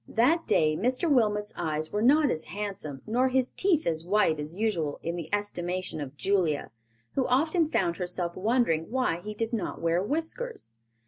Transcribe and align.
That 0.07 0.47
day 0.47 0.75
Mr. 0.75 1.07
Wilmot's 1.07 1.53
eyes 1.55 1.91
were 1.91 2.01
not 2.01 2.31
as 2.31 2.45
handsome 2.45 3.03
nor 3.05 3.27
his 3.29 3.51
teeth 3.51 3.85
as 3.85 4.03
white 4.03 4.39
as 4.39 4.57
usual 4.57 4.99
in 5.03 5.15
the 5.15 5.29
estimation 5.31 6.01
of 6.01 6.17
Julia, 6.17 6.71
who 7.13 7.27
often 7.27 7.69
found 7.69 7.97
herself 7.97 8.35
wondering 8.35 8.89
why 8.89 9.17
he 9.19 9.35
did 9.35 9.53
not 9.53 9.79
wear 9.79 10.01
whiskers. 10.01 10.71